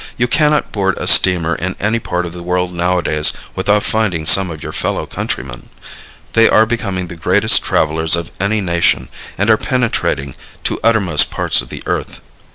You 0.17 0.27
cannot 0.27 0.71
board 0.71 0.97
a 0.97 1.05
steamer 1.05 1.53
in 1.53 1.75
any 1.79 1.99
part 1.99 2.25
of 2.25 2.33
the 2.33 2.41
world 2.41 2.73
nowadays 2.73 3.33
without 3.53 3.83
finding 3.83 4.25
some 4.25 4.49
of 4.49 4.63
your 4.63 4.71
fellow 4.71 5.05
countrymen. 5.05 5.69
They 6.33 6.49
are 6.49 6.65
becoming 6.65 7.05
the 7.05 7.15
greatest 7.15 7.63
travelers 7.63 8.15
of 8.15 8.31
any 8.39 8.61
nation 8.61 9.09
and 9.37 9.47
are 9.51 9.57
penetrating 9.57 10.33
to 10.63 10.79
uttermost 10.83 11.29
parts 11.29 11.61
of 11.61 11.69
the 11.69 11.83
earth. 11.85 12.19